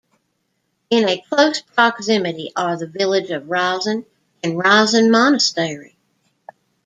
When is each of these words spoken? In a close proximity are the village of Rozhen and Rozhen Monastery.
In 0.89 1.07
a 1.07 1.23
close 1.29 1.61
proximity 1.61 2.51
are 2.57 2.75
the 2.75 2.87
village 2.87 3.29
of 3.29 3.43
Rozhen 3.51 4.03
and 4.43 4.53
Rozhen 4.57 5.11
Monastery. 5.11 5.95